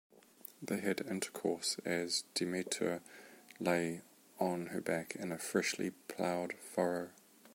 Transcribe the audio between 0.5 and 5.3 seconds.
They had intercourse as Demeter lay on her back